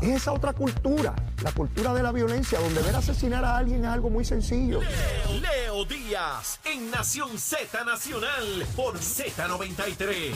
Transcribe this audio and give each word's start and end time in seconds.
Es 0.00 0.08
esa 0.08 0.32
otra 0.32 0.52
cultura, 0.52 1.14
la 1.42 1.50
cultura 1.50 1.92
de 1.92 2.04
la 2.04 2.12
violencia, 2.12 2.60
donde 2.60 2.82
ver 2.82 2.94
asesinar 2.94 3.44
a 3.44 3.56
alguien 3.56 3.84
es 3.84 3.90
algo 3.90 4.10
muy 4.10 4.24
sencillo. 4.24 4.80
Leo, 4.80 5.40
Leo 5.40 5.84
Díaz 5.84 6.60
en 6.64 6.88
Nación 6.90 7.36
Z 7.36 7.84
Nacional 7.84 8.64
por 8.76 8.96
Z93. 8.98 10.34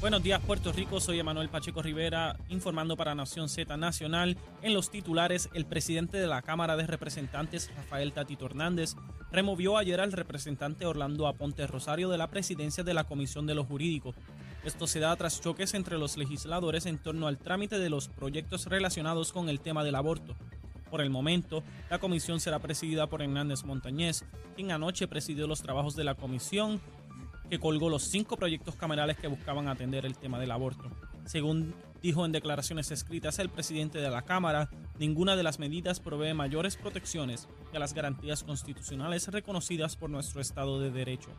Buenos 0.00 0.22
días 0.22 0.40
Puerto 0.46 0.72
Rico, 0.72 1.00
soy 1.00 1.18
Emanuel 1.18 1.48
Pacheco 1.48 1.82
Rivera 1.82 2.36
informando 2.48 2.96
para 2.96 3.16
Nación 3.16 3.48
Z 3.48 3.76
Nacional. 3.76 4.38
En 4.62 4.72
los 4.72 4.90
titulares, 4.90 5.50
el 5.54 5.66
presidente 5.66 6.18
de 6.18 6.28
la 6.28 6.40
Cámara 6.40 6.76
de 6.76 6.86
Representantes, 6.86 7.70
Rafael 7.76 8.12
Tatito 8.12 8.46
Hernández, 8.46 8.94
removió 9.32 9.76
ayer 9.76 10.00
al 10.00 10.12
representante 10.12 10.86
Orlando 10.86 11.26
Aponte 11.26 11.66
Rosario 11.66 12.08
de 12.08 12.16
la 12.16 12.30
presidencia 12.30 12.84
de 12.84 12.94
la 12.94 13.04
Comisión 13.04 13.46
de 13.46 13.56
los 13.56 13.66
Jurídicos. 13.66 14.14
Esto 14.68 14.86
se 14.86 15.00
da 15.00 15.16
tras 15.16 15.40
choques 15.40 15.72
entre 15.72 15.96
los 15.96 16.18
legisladores 16.18 16.84
en 16.84 16.98
torno 16.98 17.26
al 17.26 17.38
trámite 17.38 17.78
de 17.78 17.88
los 17.88 18.08
proyectos 18.08 18.66
relacionados 18.66 19.32
con 19.32 19.48
el 19.48 19.60
tema 19.60 19.82
del 19.82 19.94
aborto. 19.94 20.36
Por 20.90 21.00
el 21.00 21.08
momento, 21.08 21.62
la 21.88 21.98
comisión 21.98 22.38
será 22.38 22.58
presidida 22.58 23.06
por 23.06 23.22
Hernández 23.22 23.64
Montañez, 23.64 24.26
quien 24.56 24.70
anoche 24.70 25.08
presidió 25.08 25.46
los 25.46 25.62
trabajos 25.62 25.96
de 25.96 26.04
la 26.04 26.16
comisión 26.16 26.82
que 27.48 27.58
colgó 27.58 27.88
los 27.88 28.02
cinco 28.02 28.36
proyectos 28.36 28.76
camerales 28.76 29.16
que 29.16 29.26
buscaban 29.26 29.68
atender 29.68 30.04
el 30.04 30.18
tema 30.18 30.38
del 30.38 30.50
aborto. 30.50 30.90
Según 31.24 31.74
dijo 32.02 32.26
en 32.26 32.32
declaraciones 32.32 32.90
escritas 32.90 33.38
el 33.38 33.48
presidente 33.48 34.02
de 34.02 34.10
la 34.10 34.20
Cámara, 34.20 34.68
ninguna 34.98 35.34
de 35.34 35.44
las 35.44 35.58
medidas 35.58 35.98
provee 35.98 36.34
mayores 36.34 36.76
protecciones 36.76 37.48
que 37.72 37.78
las 37.78 37.94
garantías 37.94 38.44
constitucionales 38.44 39.28
reconocidas 39.28 39.96
por 39.96 40.10
nuestro 40.10 40.42
Estado 40.42 40.78
de 40.78 40.90
Derecho. 40.90 41.30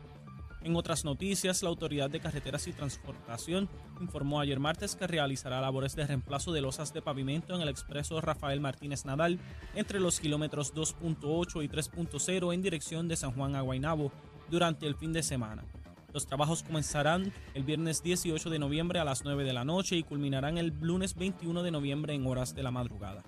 En 0.62 0.76
otras 0.76 1.06
noticias, 1.06 1.62
la 1.62 1.70
Autoridad 1.70 2.10
de 2.10 2.20
Carreteras 2.20 2.66
y 2.66 2.72
Transportación 2.72 3.68
informó 3.98 4.40
ayer 4.40 4.60
martes 4.60 4.94
que 4.94 5.06
realizará 5.06 5.58
labores 5.60 5.96
de 5.96 6.06
reemplazo 6.06 6.52
de 6.52 6.60
losas 6.60 6.92
de 6.92 7.00
pavimento 7.00 7.54
en 7.54 7.62
el 7.62 7.68
expreso 7.68 8.20
Rafael 8.20 8.60
Martínez 8.60 9.06
Nadal 9.06 9.38
entre 9.74 10.00
los 10.00 10.20
kilómetros 10.20 10.74
2.8 10.74 11.64
y 11.64 11.68
3.0 11.68 12.52
en 12.52 12.60
dirección 12.62 13.08
de 13.08 13.16
San 13.16 13.32
Juan 13.32 13.56
a 13.56 13.62
Guaynabo 13.62 14.12
durante 14.50 14.86
el 14.86 14.96
fin 14.96 15.14
de 15.14 15.22
semana. 15.22 15.64
Los 16.12 16.26
trabajos 16.26 16.62
comenzarán 16.62 17.32
el 17.54 17.64
viernes 17.64 18.02
18 18.02 18.50
de 18.50 18.58
noviembre 18.58 18.98
a 18.98 19.04
las 19.04 19.24
9 19.24 19.44
de 19.44 19.52
la 19.54 19.64
noche 19.64 19.96
y 19.96 20.02
culminarán 20.02 20.58
el 20.58 20.74
lunes 20.80 21.14
21 21.14 21.62
de 21.62 21.70
noviembre 21.70 22.12
en 22.12 22.26
horas 22.26 22.54
de 22.54 22.62
la 22.62 22.70
madrugada. 22.70 23.22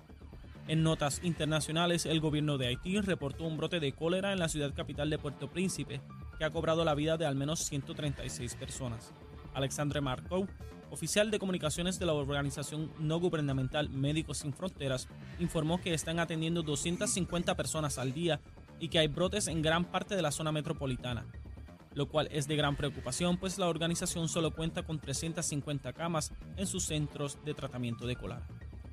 En 0.67 0.83
notas 0.83 1.19
internacionales, 1.23 2.05
el 2.05 2.21
gobierno 2.21 2.57
de 2.57 2.67
Haití 2.67 2.99
reportó 3.01 3.45
un 3.45 3.57
brote 3.57 3.79
de 3.79 3.91
cólera 3.93 4.31
en 4.31 4.39
la 4.39 4.49
ciudad 4.49 4.73
capital 4.73 5.09
de 5.09 5.17
Puerto 5.17 5.49
Príncipe, 5.49 6.01
que 6.37 6.45
ha 6.45 6.51
cobrado 6.51 6.83
la 6.85 6.95
vida 6.95 7.17
de 7.17 7.25
al 7.25 7.35
menos 7.35 7.59
136 7.61 8.55
personas. 8.55 9.11
Alexandre 9.53 10.01
Markov, 10.01 10.47
oficial 10.91 11.31
de 11.31 11.39
comunicaciones 11.39 11.99
de 11.99 12.05
la 12.05 12.13
organización 12.13 12.91
no 12.99 13.19
gubernamental 13.19 13.89
Médicos 13.89 14.39
Sin 14.39 14.53
Fronteras, 14.53 15.07
informó 15.39 15.81
que 15.81 15.93
están 15.93 16.19
atendiendo 16.19 16.63
250 16.63 17.55
personas 17.55 17.97
al 17.97 18.13
día 18.13 18.39
y 18.79 18.89
que 18.89 18.99
hay 18.99 19.07
brotes 19.07 19.47
en 19.47 19.61
gran 19.61 19.85
parte 19.85 20.15
de 20.15 20.21
la 20.21 20.31
zona 20.31 20.51
metropolitana 20.51 21.25
lo 21.95 22.07
cual 22.07 22.27
es 22.31 22.47
de 22.47 22.55
gran 22.55 22.75
preocupación, 22.75 23.37
pues 23.37 23.57
la 23.57 23.67
organización 23.67 24.27
solo 24.27 24.51
cuenta 24.51 24.83
con 24.83 24.99
350 24.99 25.93
camas 25.93 26.31
en 26.57 26.67
sus 26.67 26.85
centros 26.85 27.37
de 27.45 27.53
tratamiento 27.53 28.07
de 28.07 28.15
colar. 28.15 28.43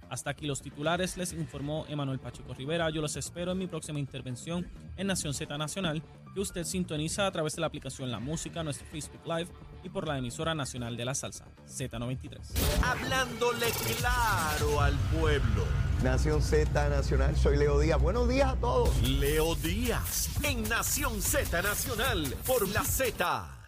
Hasta 0.08 0.30
aquí 0.30 0.46
los 0.46 0.60
titulares, 0.60 1.16
les 1.16 1.32
informó 1.32 1.86
Emanuel 1.88 2.18
Pacheco 2.18 2.52
Rivera. 2.52 2.90
Yo 2.90 3.00
los 3.00 3.16
espero 3.16 3.52
en 3.52 3.58
mi 3.58 3.68
próxima 3.68 4.00
intervención 4.00 4.66
en 4.96 5.06
Nación 5.06 5.34
Z 5.34 5.56
Nacional, 5.56 6.02
que 6.34 6.40
usted 6.40 6.64
sintoniza 6.64 7.26
a 7.26 7.30
través 7.30 7.54
de 7.54 7.60
la 7.60 7.66
aplicación 7.66 8.10
La 8.10 8.20
Música, 8.20 8.62
nuestro 8.62 8.86
Facebook 8.86 9.22
Live 9.26 9.48
y 9.82 9.88
por 9.88 10.06
la 10.06 10.18
emisora 10.18 10.54
nacional 10.54 10.96
de 10.96 11.04
la 11.04 11.14
salsa, 11.14 11.46
Z93. 11.66 12.38
Hablándole 12.82 13.66
claro 13.98 14.80
al 14.80 14.94
pueblo. 15.18 15.64
Nación 16.02 16.42
Z 16.42 16.88
Nacional, 16.88 17.36
soy 17.36 17.56
Leo 17.58 17.78
Díaz. 17.78 18.00
Buenos 18.00 18.28
días 18.28 18.52
a 18.52 18.56
todos. 18.56 19.02
Leo 19.02 19.54
Díaz 19.56 20.30
en 20.42 20.62
Nación 20.68 21.20
Z 21.20 21.62
Nacional 21.62 22.34
por 22.46 22.68
la 22.68 22.84
Z. 22.84 23.59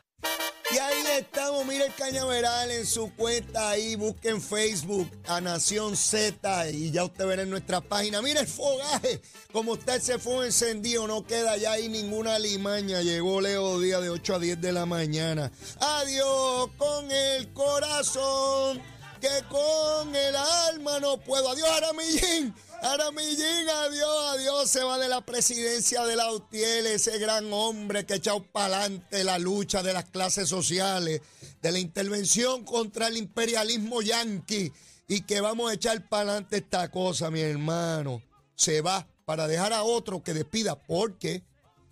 Y 0.72 0.78
ahí 0.78 1.03
estamos, 1.19 1.66
mire 1.66 1.87
el 1.87 1.94
cañaveral 1.94 2.71
en 2.71 2.87
su 2.87 3.12
cuenta 3.15 3.71
ahí, 3.71 3.94
busquen 3.94 4.41
Facebook 4.41 5.10
a 5.27 5.38
Nación 5.41 5.99
Z 5.99 6.71
y 6.71 6.91
ya 6.91 7.05
usted 7.05 7.27
verá 7.27 7.43
en 7.43 7.50
nuestra 7.50 7.83
página. 7.83 8.22
Mire 8.22 8.41
el 8.41 8.47
fogaje, 8.47 9.21
como 9.53 9.75
está 9.75 9.97
ese 9.97 10.19
fuego 10.19 10.44
encendido, 10.44 11.06
no 11.06 11.27
queda 11.27 11.59
ya 11.59 11.72
ahí 11.72 11.91
ninguna 11.91 12.38
limaña. 12.38 13.03
Llegó 13.03 13.43
Leo 13.43 13.81
Díaz 13.81 14.00
de 14.00 14.09
8 14.09 14.37
a 14.37 14.38
10 14.38 14.61
de 14.62 14.72
la 14.72 14.87
mañana. 14.87 15.53
Adiós 15.78 16.71
con 16.78 17.11
el 17.11 17.53
corazón, 17.53 18.81
que 19.21 19.44
con 19.50 20.16
el 20.16 20.34
alma 20.34 21.00
no 21.00 21.19
puedo. 21.19 21.50
Adiós, 21.50 21.69
Aramillín. 21.69 22.55
Aramillín, 22.82 23.69
adiós, 23.69 24.34
adiós, 24.34 24.69
se 24.69 24.82
va 24.82 24.98
de 24.98 25.09
la 25.09 25.20
presidencia 25.20 26.04
de 26.04 26.16
la 26.16 26.32
UTIEL, 26.32 26.87
ese 26.88 27.16
gran 27.19 27.53
hombre 27.53 28.04
que 28.04 28.15
ha 28.15 28.16
echado 28.16 28.43
para 28.43 28.78
adelante 28.78 29.22
la 29.22 29.38
lucha 29.38 29.84
de 29.84 29.93
las 29.93 30.06
clases 30.06 30.48
sociales, 30.48 31.20
de 31.62 31.70
la 31.70 31.78
intervención 31.78 32.65
contra 32.65 33.06
el 33.06 33.19
imperialismo 33.19 34.03
yanqui 34.03 34.72
y 35.06 35.20
que 35.20 35.41
vamos 35.41 35.70
a 35.70 35.75
echar 35.75 36.09
para 36.09 36.31
adelante 36.32 36.56
esta 36.56 36.91
cosa, 36.91 37.31
mi 37.31 37.41
hermano. 37.41 38.20
Se 38.56 38.81
va 38.81 39.06
para 39.26 39.47
dejar 39.47 39.72
a 39.72 39.84
otro 39.84 40.25
que 40.25 40.34
despida, 40.34 40.75
porque 40.75 41.44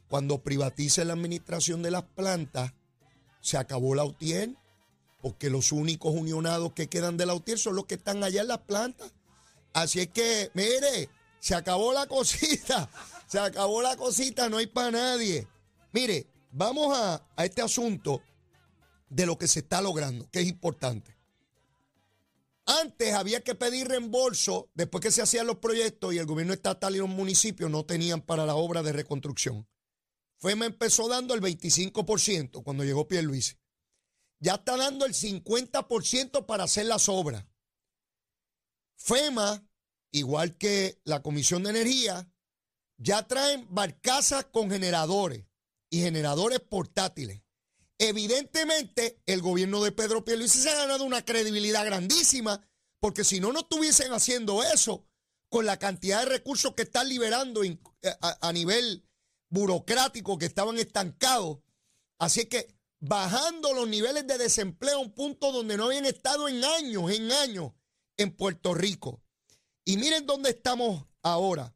cuando 0.09 0.43
privatice 0.43 1.05
la 1.05 1.13
administración 1.13 1.83
de 1.83 1.93
las 1.93 2.03
plantas, 2.03 2.73
se 3.41 3.59
acabó 3.59 3.95
la 3.95 4.05
UTIEL, 4.05 4.59
porque 5.23 5.51
los 5.51 5.71
únicos 5.71 6.13
unionados 6.17 6.73
que 6.73 6.89
quedan 6.89 7.17
de 7.17 7.27
la 7.27 7.35
UTIEL 7.35 7.59
son 7.59 7.77
los 7.77 7.87
que 7.87 7.95
están 7.95 8.25
allá 8.25 8.41
en 8.41 8.49
las 8.49 8.63
plantas. 8.63 9.13
Así 9.73 10.01
es 10.01 10.09
que, 10.09 10.51
mire, 10.55 11.09
se 11.39 11.55
acabó 11.55 11.93
la 11.93 12.07
cosita, 12.07 12.91
se 13.27 13.39
acabó 13.39 13.83
la 13.83 13.97
cosita, 13.97 14.49
no 14.49 14.59
hay 14.59 14.67
para 14.67 14.91
nadie. 14.91 15.47
Mire, 15.93 16.27
vamos 16.51 16.97
a, 16.97 17.25
a 17.37 17.45
este 17.45 17.63
asunto 17.63 18.23
de 19.09 19.27
lo 19.27 19.39
que 19.39 19.49
se 19.49 19.61
está 19.61 19.81
logrando, 19.81 20.29
que 20.31 20.41
es 20.41 20.49
importante. 20.49 21.17
Antes 22.67 23.15
había 23.15 23.41
que 23.41 23.57
pedir 23.57 23.89
reembolso 23.89 24.71
después 24.75 25.03
que 25.03 25.11
se 25.11 25.23
hacían 25.23 25.47
los 25.47 25.57
proyectos 25.57 26.15
y 26.15 26.19
el 26.19 26.27
gobierno 26.27 26.53
estatal 26.53 26.95
y 26.95 26.99
los 26.99 27.09
municipios 27.09 27.71
no 27.71 27.85
tenían 27.85 28.21
para 28.21 28.47
la 28.47 28.55
obra 28.55 28.83
de 28.83 28.93
reconstrucción. 28.93 29.67
FEMA 30.39 30.67
empezó 30.67 31.09
dando 31.09 31.35
el 31.35 31.43
25% 31.43 32.63
cuando 32.63 32.85
llegó 32.85 33.09
Pierluisi. 33.09 33.57
Ya 34.39 34.55
está 34.55 34.77
dando 34.77 35.05
el 35.05 35.13
50% 35.13 36.47
para 36.47 36.65
hacer 36.65 36.87
las 36.87 37.09
obras. 37.09 37.45
FEMA, 39.01 39.67
igual 40.13 40.57
que 40.59 41.01
la 41.05 41.23
Comisión 41.23 41.63
de 41.63 41.71
Energía, 41.71 42.31
ya 42.99 43.27
traen 43.27 43.67
barcazas 43.71 44.45
con 44.47 44.71
generadores 44.71 45.47
y 45.91 46.01
generadores 46.01 46.61
portátiles. 46.61 47.43
Evidentemente, 47.99 49.23
el 49.27 49.43
gobierno 49.43 49.83
de 49.83 49.93
Pedro 49.93 50.25
Pierluisi 50.25 50.61
se 50.61 50.71
ha 50.71 50.75
ganado 50.75 51.05
una 51.05 51.25
credibilidad 51.25 51.85
grandísima, 51.85 52.67
porque 53.01 53.25
si 53.25 53.41
no, 53.41 53.53
no 53.53 53.61
estuviesen 53.61 54.13
haciendo 54.13 54.63
eso 54.63 55.07
con 55.49 55.67
la 55.67 55.79
cantidad 55.79 56.21
de 56.21 56.27
recursos 56.27 56.75
que 56.75 56.83
están 56.83 57.09
liberando 57.09 57.63
a, 58.21 58.49
a 58.49 58.53
nivel 58.53 59.09
burocrático 59.49 60.39
que 60.39 60.47
estaban 60.47 60.79
estancados. 60.79 61.59
Así 62.19 62.47
que 62.47 62.75
bajando 63.01 63.73
los 63.73 63.89
niveles 63.89 64.27
de 64.27 64.39
desempleo 64.39 64.99
a 64.99 65.01
un 65.01 65.13
punto 65.13 65.53
donde 65.53 65.77
no 65.77 65.87
habían 65.87 66.05
estado 66.05 66.49
en 66.49 66.63
años, 66.65 67.11
en 67.11 67.33
años 67.33 67.73
en 68.21 68.37
Puerto 68.37 68.75
Rico. 68.75 69.23
Y 69.85 69.97
miren 69.97 70.27
dónde 70.27 70.51
estamos 70.51 71.07
ahora 71.23 71.75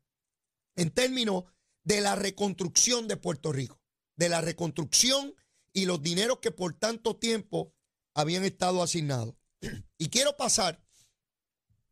en 0.77 0.91
términos 0.91 1.44
de 1.84 2.03
la 2.03 2.16
reconstrucción 2.16 3.09
de 3.09 3.16
Puerto 3.16 3.50
Rico, 3.50 3.81
de 4.16 4.28
la 4.28 4.43
reconstrucción 4.43 5.34
y 5.72 5.87
los 5.87 6.03
dineros 6.03 6.41
que 6.41 6.50
por 6.50 6.75
tanto 6.75 7.16
tiempo 7.16 7.75
habían 8.15 8.44
estado 8.44 8.82
asignados. 8.82 9.34
Y 9.99 10.11
quiero 10.11 10.37
pasar 10.37 10.85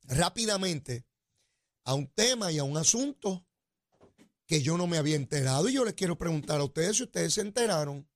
rápidamente 0.03 1.07
a 1.85 1.95
un 1.95 2.09
tema 2.09 2.53
y 2.53 2.59
a 2.59 2.65
un 2.65 2.77
asunto 2.77 3.47
que 4.47 4.61
yo 4.61 4.77
no 4.77 4.87
me 4.87 4.99
había 4.99 5.17
enterado 5.17 5.69
y 5.69 5.73
yo 5.73 5.85
les 5.85 5.95
quiero 5.95 6.19
preguntar 6.19 6.61
a 6.61 6.65
ustedes 6.65 6.99
si 6.99 7.05
ustedes 7.05 7.33
se 7.33 7.41
enteraron. 7.41 8.07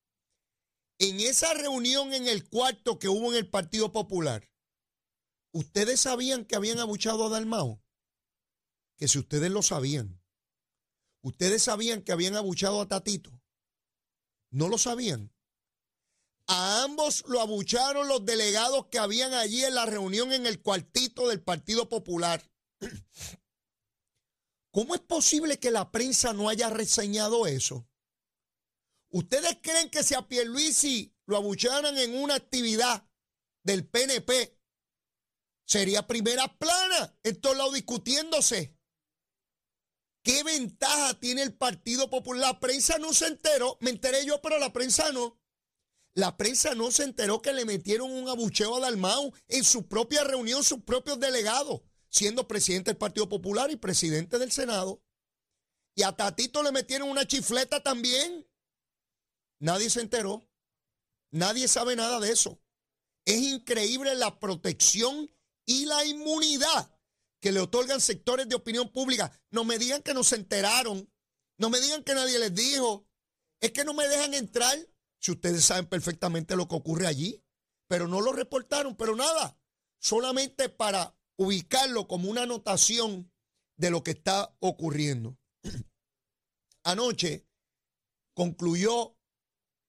En 0.98 1.18
esa 1.20 1.54
reunión 1.54 2.12
en 2.12 2.26
el 2.28 2.46
cuarto 2.46 2.98
que 2.98 3.08
hubo 3.08 3.32
en 3.32 3.38
el 3.38 3.48
Partido 3.48 3.90
Popular, 3.90 4.46
¿Ustedes 5.56 6.02
sabían 6.02 6.44
que 6.44 6.54
habían 6.54 6.80
abuchado 6.80 7.24
a 7.24 7.30
Dalmao? 7.30 7.82
Que 8.98 9.08
si 9.08 9.18
ustedes 9.18 9.50
lo 9.50 9.62
sabían. 9.62 10.22
¿Ustedes 11.22 11.62
sabían 11.62 12.02
que 12.02 12.12
habían 12.12 12.36
abuchado 12.36 12.78
a 12.82 12.88
Tatito? 12.88 13.42
¿No 14.50 14.68
lo 14.68 14.76
sabían? 14.76 15.34
A 16.46 16.82
ambos 16.82 17.24
lo 17.26 17.40
abucharon 17.40 18.06
los 18.06 18.26
delegados 18.26 18.88
que 18.88 18.98
habían 18.98 19.32
allí 19.32 19.64
en 19.64 19.74
la 19.74 19.86
reunión 19.86 20.30
en 20.34 20.44
el 20.44 20.60
cuartito 20.60 21.26
del 21.28 21.40
Partido 21.42 21.88
Popular. 21.88 22.46
¿Cómo 24.70 24.94
es 24.94 25.00
posible 25.00 25.58
que 25.58 25.70
la 25.70 25.90
prensa 25.90 26.34
no 26.34 26.50
haya 26.50 26.68
reseñado 26.68 27.46
eso? 27.46 27.88
¿Ustedes 29.08 29.56
creen 29.62 29.88
que 29.88 30.02
si 30.02 30.12
a 30.12 30.28
Pierluisi 30.28 31.16
lo 31.24 31.38
abucharan 31.38 31.96
en 31.96 32.14
una 32.14 32.34
actividad 32.34 33.08
del 33.62 33.88
PNP 33.88 34.54
sería 35.66 36.06
primera 36.06 36.56
plana 36.56 37.18
en 37.22 37.40
todos 37.40 37.56
lados 37.56 37.74
discutiéndose. 37.74 38.74
¿Qué 40.22 40.42
ventaja 40.42 41.14
tiene 41.20 41.42
el 41.42 41.54
Partido 41.54 42.08
Popular? 42.08 42.54
La 42.54 42.60
prensa 42.60 42.98
no 42.98 43.12
se 43.12 43.26
enteró, 43.26 43.76
me 43.80 43.90
enteré 43.90 44.24
yo, 44.24 44.40
pero 44.40 44.58
la 44.58 44.72
prensa 44.72 45.12
no. 45.12 45.40
La 46.14 46.36
prensa 46.36 46.74
no 46.74 46.90
se 46.90 47.04
enteró 47.04 47.42
que 47.42 47.52
le 47.52 47.64
metieron 47.64 48.10
un 48.10 48.28
abucheo 48.28 48.76
a 48.76 48.80
Dalmau 48.80 49.32
en 49.48 49.62
su 49.62 49.86
propia 49.86 50.24
reunión, 50.24 50.64
sus 50.64 50.82
propios 50.82 51.20
delegados, 51.20 51.82
siendo 52.08 52.48
presidente 52.48 52.90
del 52.90 52.98
Partido 52.98 53.28
Popular 53.28 53.70
y 53.70 53.76
presidente 53.76 54.38
del 54.38 54.50
Senado. 54.50 55.02
Y 55.94 56.02
a 56.02 56.12
Tatito 56.12 56.62
le 56.62 56.72
metieron 56.72 57.08
una 57.08 57.26
chifleta 57.26 57.82
también. 57.82 58.48
Nadie 59.60 59.90
se 59.90 60.00
enteró. 60.00 60.48
Nadie 61.30 61.68
sabe 61.68 61.96
nada 61.96 62.18
de 62.18 62.32
eso. 62.32 62.60
Es 63.26 63.38
increíble 63.38 64.14
la 64.14 64.38
protección 64.38 65.30
y 65.66 65.84
la 65.84 66.04
inmunidad 66.04 66.96
que 67.40 67.52
le 67.52 67.60
otorgan 67.60 68.00
sectores 68.00 68.48
de 68.48 68.54
opinión 68.54 68.90
pública. 68.90 69.30
No 69.50 69.64
me 69.64 69.78
digan 69.78 70.02
que 70.02 70.14
no 70.14 70.24
se 70.24 70.36
enteraron. 70.36 71.10
No 71.58 71.70
me 71.70 71.80
digan 71.80 72.02
que 72.02 72.14
nadie 72.14 72.38
les 72.38 72.54
dijo. 72.54 73.06
Es 73.60 73.72
que 73.72 73.84
no 73.84 73.94
me 73.94 74.08
dejan 74.08 74.34
entrar. 74.34 74.76
Si 75.18 75.32
ustedes 75.32 75.64
saben 75.64 75.86
perfectamente 75.86 76.56
lo 76.56 76.68
que 76.68 76.76
ocurre 76.76 77.06
allí. 77.06 77.44
Pero 77.88 78.08
no 78.08 78.20
lo 78.20 78.32
reportaron. 78.32 78.96
Pero 78.96 79.16
nada. 79.16 79.58
Solamente 79.98 80.68
para 80.68 81.16
ubicarlo 81.36 82.08
como 82.08 82.30
una 82.30 82.42
anotación 82.42 83.32
de 83.76 83.90
lo 83.90 84.02
que 84.02 84.12
está 84.12 84.56
ocurriendo. 84.60 85.38
Anoche 86.84 87.46
concluyó 88.34 89.16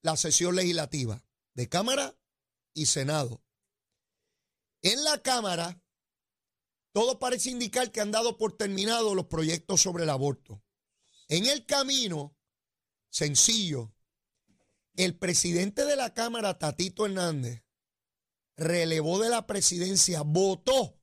la 0.02 0.18
sesión 0.18 0.56
legislativa 0.56 1.24
de 1.54 1.70
Cámara 1.70 2.18
y 2.74 2.88
Senado. 2.88 3.44
En 4.90 5.04
la 5.04 5.22
Cámara, 5.22 5.84
todo 6.94 7.20
parece 7.20 7.50
indicar 7.50 7.92
que 7.92 8.00
han 8.00 8.10
dado 8.10 8.38
por 8.38 8.56
terminado 8.56 9.16
los 9.16 9.26
proyectos 9.26 9.82
sobre 9.82 10.06
el 10.06 10.10
aborto. 10.10 10.64
En 11.28 11.46
el 11.46 11.66
camino, 11.66 12.38
sencillo, 13.10 13.94
el 14.96 15.18
presidente 15.18 15.84
de 15.84 15.98
la 15.98 16.14
Cámara, 16.14 16.58
Tatito 16.58 17.06
Hernández, 17.06 17.66
relevó 18.56 19.20
de 19.20 19.28
la 19.28 19.46
presidencia, 19.46 20.22
votó 20.22 20.98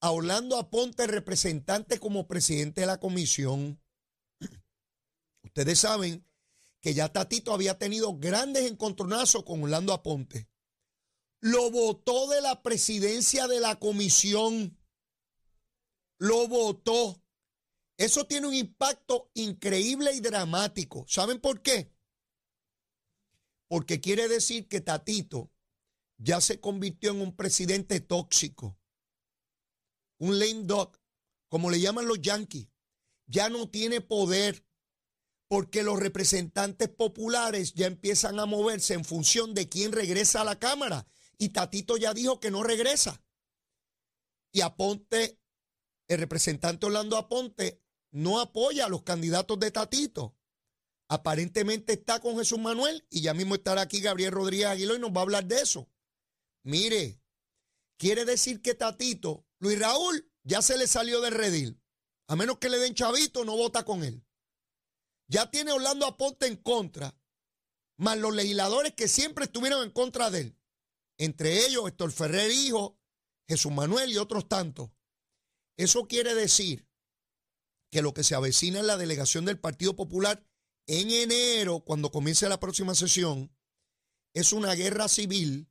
a 0.00 0.10
Orlando 0.10 0.58
Aponte, 0.58 1.06
representante 1.06 1.98
como 1.98 2.28
presidente 2.28 2.82
de 2.82 2.88
la 2.88 3.00
comisión. 3.00 3.80
Ustedes 5.42 5.78
saben 5.78 6.26
que 6.82 6.92
ya 6.92 7.10
Tatito 7.10 7.54
había 7.54 7.78
tenido 7.78 8.18
grandes 8.18 8.70
encontronazos 8.70 9.44
con 9.44 9.62
Orlando 9.62 9.94
Aponte. 9.94 10.50
Lo 11.46 11.70
votó 11.70 12.26
de 12.26 12.40
la 12.40 12.60
presidencia 12.60 13.46
de 13.46 13.60
la 13.60 13.78
comisión. 13.78 14.76
Lo 16.18 16.48
votó. 16.48 17.22
Eso 17.96 18.26
tiene 18.26 18.48
un 18.48 18.54
impacto 18.54 19.30
increíble 19.32 20.12
y 20.12 20.18
dramático. 20.18 21.04
¿Saben 21.06 21.40
por 21.40 21.62
qué? 21.62 21.92
Porque 23.68 24.00
quiere 24.00 24.26
decir 24.26 24.66
que 24.66 24.80
Tatito 24.80 25.52
ya 26.16 26.40
se 26.40 26.58
convirtió 26.58 27.12
en 27.12 27.20
un 27.20 27.36
presidente 27.36 28.00
tóxico 28.00 28.76
un 30.18 30.40
lame 30.40 30.64
dog, 30.64 30.98
como 31.48 31.70
le 31.70 31.78
llaman 31.78 32.08
los 32.08 32.20
yankees, 32.20 32.66
ya 33.26 33.50
no 33.50 33.68
tiene 33.68 34.00
poder 34.00 34.64
porque 35.46 35.84
los 35.84 36.00
representantes 36.00 36.88
populares 36.88 37.74
ya 37.74 37.86
empiezan 37.86 38.40
a 38.40 38.46
moverse 38.46 38.94
en 38.94 39.04
función 39.04 39.54
de 39.54 39.68
quién 39.68 39.92
regresa 39.92 40.40
a 40.40 40.44
la 40.44 40.58
Cámara. 40.58 41.06
Y 41.38 41.50
Tatito 41.50 41.96
ya 41.96 42.14
dijo 42.14 42.40
que 42.40 42.50
no 42.50 42.62
regresa. 42.62 43.22
Y 44.52 44.62
Aponte, 44.62 45.40
el 46.08 46.18
representante 46.18 46.86
Orlando 46.86 47.16
Aponte, 47.16 47.82
no 48.10 48.40
apoya 48.40 48.86
a 48.86 48.88
los 48.88 49.02
candidatos 49.02 49.58
de 49.58 49.70
Tatito. 49.70 50.36
Aparentemente 51.08 51.92
está 51.92 52.20
con 52.20 52.36
Jesús 52.36 52.58
Manuel 52.58 53.06
y 53.10 53.20
ya 53.20 53.34
mismo 53.34 53.54
estará 53.54 53.82
aquí 53.82 54.00
Gabriel 54.00 54.32
Rodríguez 54.32 54.66
Aguiló 54.66 54.96
y 54.96 54.98
nos 54.98 55.10
va 55.10 55.20
a 55.20 55.22
hablar 55.22 55.44
de 55.44 55.60
eso. 55.60 55.88
Mire, 56.64 57.20
quiere 57.96 58.24
decir 58.24 58.60
que 58.60 58.74
Tatito 58.74 59.46
Luis 59.58 59.78
Raúl 59.78 60.30
ya 60.42 60.62
se 60.62 60.76
le 60.76 60.86
salió 60.86 61.20
del 61.20 61.34
redil. 61.34 61.80
A 62.28 62.36
menos 62.36 62.58
que 62.58 62.68
le 62.68 62.78
den 62.78 62.94
chavito, 62.94 63.44
no 63.44 63.56
vota 63.56 63.84
con 63.84 64.02
él. 64.02 64.24
Ya 65.28 65.50
tiene 65.50 65.72
Orlando 65.72 66.06
Aponte 66.06 66.46
en 66.46 66.56
contra, 66.56 67.16
más 67.96 68.18
los 68.18 68.34
legisladores 68.34 68.94
que 68.94 69.08
siempre 69.08 69.44
estuvieron 69.44 69.82
en 69.82 69.90
contra 69.90 70.30
de 70.30 70.40
él. 70.40 70.58
Entre 71.18 71.66
ellos, 71.66 71.88
Héctor 71.88 72.12
Ferrer 72.12 72.50
Hijo, 72.50 72.98
Jesús 73.48 73.72
Manuel 73.72 74.12
y 74.12 74.18
otros 74.18 74.48
tantos. 74.48 74.90
Eso 75.76 76.06
quiere 76.06 76.34
decir 76.34 76.88
que 77.90 78.02
lo 78.02 78.12
que 78.14 78.24
se 78.24 78.34
avecina 78.34 78.80
en 78.80 78.86
la 78.86 78.96
delegación 78.96 79.44
del 79.44 79.58
Partido 79.58 79.94
Popular 79.96 80.44
en 80.86 81.10
enero, 81.10 81.80
cuando 81.80 82.10
comience 82.10 82.48
la 82.48 82.60
próxima 82.60 82.94
sesión, 82.94 83.52
es 84.34 84.52
una 84.52 84.74
guerra 84.74 85.08
civil 85.08 85.68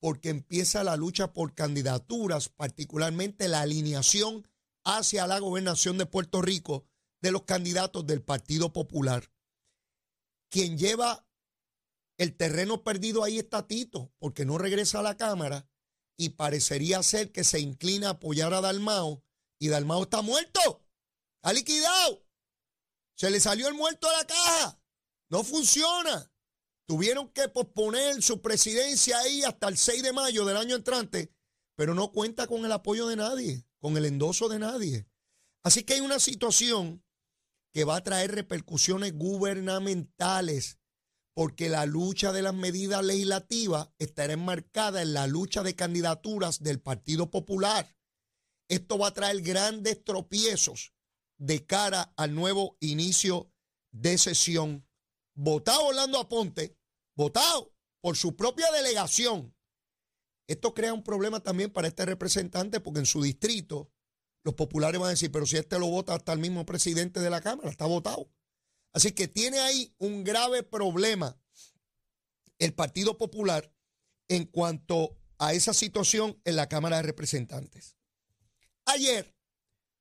porque 0.00 0.30
empieza 0.30 0.82
la 0.82 0.96
lucha 0.96 1.32
por 1.32 1.54
candidaturas, 1.54 2.48
particularmente 2.48 3.48
la 3.48 3.60
alineación 3.60 4.48
hacia 4.84 5.26
la 5.26 5.38
gobernación 5.38 5.98
de 5.98 6.06
Puerto 6.06 6.40
Rico 6.40 6.86
de 7.20 7.32
los 7.32 7.42
candidatos 7.42 8.06
del 8.06 8.22
Partido 8.22 8.72
Popular. 8.72 9.30
Quien 10.48 10.78
lleva 10.78 11.28
el 12.20 12.36
terreno 12.36 12.84
perdido 12.84 13.24
ahí 13.24 13.38
está 13.38 13.66
Tito, 13.66 14.12
porque 14.18 14.44
no 14.44 14.58
regresa 14.58 14.98
a 14.98 15.02
la 15.02 15.16
Cámara 15.16 15.66
y 16.18 16.28
parecería 16.28 17.02
ser 17.02 17.32
que 17.32 17.44
se 17.44 17.60
inclina 17.60 18.08
a 18.08 18.10
apoyar 18.10 18.52
a 18.52 18.60
Dalmao 18.60 19.24
y 19.58 19.68
Dalmao 19.68 20.02
está 20.02 20.20
muerto, 20.20 20.84
ha 21.42 21.54
liquidado, 21.54 22.26
se 23.16 23.30
le 23.30 23.40
salió 23.40 23.68
el 23.68 23.74
muerto 23.74 24.06
a 24.06 24.12
la 24.18 24.26
caja, 24.26 24.82
no 25.30 25.44
funciona. 25.44 26.30
Tuvieron 26.86 27.30
que 27.30 27.48
posponer 27.48 28.20
su 28.20 28.42
presidencia 28.42 29.18
ahí 29.20 29.42
hasta 29.44 29.68
el 29.68 29.78
6 29.78 30.02
de 30.02 30.12
mayo 30.12 30.44
del 30.44 30.58
año 30.58 30.76
entrante, 30.76 31.32
pero 31.74 31.94
no 31.94 32.12
cuenta 32.12 32.46
con 32.46 32.66
el 32.66 32.72
apoyo 32.72 33.06
de 33.06 33.16
nadie, 33.16 33.64
con 33.78 33.96
el 33.96 34.04
endoso 34.04 34.50
de 34.50 34.58
nadie. 34.58 35.08
Así 35.62 35.84
que 35.84 35.94
hay 35.94 36.00
una 36.00 36.18
situación 36.18 37.02
que 37.72 37.84
va 37.84 37.96
a 37.96 38.02
traer 38.02 38.32
repercusiones 38.34 39.14
gubernamentales, 39.14 40.79
porque 41.34 41.68
la 41.68 41.86
lucha 41.86 42.32
de 42.32 42.42
las 42.42 42.54
medidas 42.54 43.04
legislativas 43.04 43.90
estará 43.98 44.32
enmarcada 44.32 45.02
en 45.02 45.14
la 45.14 45.26
lucha 45.26 45.62
de 45.62 45.74
candidaturas 45.74 46.62
del 46.62 46.80
Partido 46.80 47.30
Popular. 47.30 47.96
Esto 48.68 48.98
va 48.98 49.08
a 49.08 49.14
traer 49.14 49.40
grandes 49.42 50.04
tropiezos 50.04 50.94
de 51.38 51.64
cara 51.66 52.12
al 52.16 52.34
nuevo 52.34 52.76
inicio 52.80 53.52
de 53.92 54.18
sesión. 54.18 54.86
Votado 55.34 55.86
Orlando 55.86 56.18
Aponte, 56.18 56.76
votado 57.16 57.74
por 58.00 58.16
su 58.16 58.36
propia 58.36 58.70
delegación. 58.72 59.54
Esto 60.46 60.74
crea 60.74 60.92
un 60.92 61.04
problema 61.04 61.40
también 61.40 61.72
para 61.72 61.88
este 61.88 62.04
representante 62.04 62.80
porque 62.80 63.00
en 63.00 63.06
su 63.06 63.22
distrito 63.22 63.92
los 64.42 64.54
populares 64.54 65.00
van 65.00 65.08
a 65.08 65.10
decir, 65.10 65.30
pero 65.30 65.46
si 65.46 65.56
este 65.56 65.78
lo 65.78 65.86
vota 65.88 66.14
hasta 66.14 66.32
el 66.32 66.38
mismo 66.38 66.66
presidente 66.66 67.20
de 67.20 67.30
la 67.30 67.40
Cámara, 67.40 67.70
está 67.70 67.86
votado. 67.86 68.30
Así 68.92 69.12
que 69.12 69.28
tiene 69.28 69.60
ahí 69.60 69.94
un 69.98 70.24
grave 70.24 70.62
problema 70.62 71.40
el 72.58 72.74
Partido 72.74 73.16
Popular 73.16 73.72
en 74.28 74.44
cuanto 74.44 75.16
a 75.38 75.54
esa 75.54 75.72
situación 75.72 76.40
en 76.44 76.56
la 76.56 76.68
Cámara 76.68 76.98
de 76.98 77.02
Representantes. 77.02 77.96
Ayer, 78.84 79.34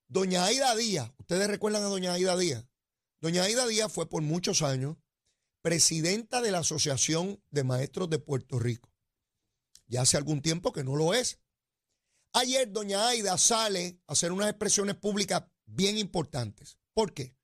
doña 0.08 0.46
Aida 0.46 0.76
Díaz, 0.76 1.12
ustedes 1.18 1.48
recuerdan 1.48 1.84
a 1.84 1.88
doña 1.88 2.14
Aida 2.14 2.36
Díaz, 2.38 2.66
doña 3.22 3.44
Aida 3.44 3.66
Díaz 3.68 3.92
fue 3.92 4.10
por 4.10 4.22
muchos 4.22 4.62
años 4.62 4.98
presidenta 5.62 6.42
de 6.42 6.52
la 6.52 6.60
Asociación 6.60 7.42
de 7.50 7.64
Maestros 7.64 8.10
de 8.10 8.20
Puerto 8.20 8.60
Rico. 8.60 8.94
Ya 9.88 10.02
hace 10.02 10.18
algún 10.18 10.42
tiempo 10.42 10.72
que 10.72 10.84
no 10.84 10.96
lo 10.96 11.14
es. 11.14 11.40
Ayer 12.34 12.72
doña 12.72 13.08
Aida 13.08 13.38
sale 13.38 14.00
a 14.08 14.14
hacer 14.14 14.32
unas 14.32 14.50
expresiones 14.50 14.96
públicas 14.96 15.44
bien 15.66 15.98
importantes. 15.98 16.78
¿Por 16.94 17.14
qué? 17.14 17.39